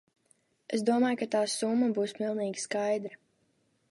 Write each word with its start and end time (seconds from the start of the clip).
Es 0.77 0.83
domāju, 0.87 1.19
ka 1.19 1.27
tā 1.35 1.41
summa 1.57 1.91
būs 1.99 2.17
pilnīgi 2.21 2.65
skaidra. 2.65 3.21